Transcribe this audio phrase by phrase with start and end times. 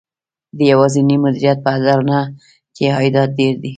[0.57, 2.19] د یوازېني مدیریت په اډانه
[2.75, 3.69] کې عایدات ډېر دي